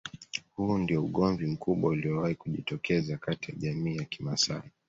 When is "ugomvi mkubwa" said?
1.05-1.89